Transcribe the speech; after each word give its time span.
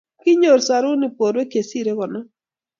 kinyoru 0.21 0.61
sorunik 0.67 1.13
borwek 1.17 1.47
che 1.51 1.61
sirei 1.69 1.97
konom. 1.99 2.25